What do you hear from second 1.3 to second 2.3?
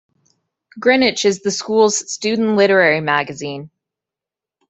the school's